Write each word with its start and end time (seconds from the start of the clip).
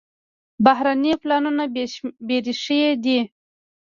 بهرني 0.65 1.13
پلانونه 1.21 1.63
بېریښې 2.27 2.81
دي. 3.03 3.19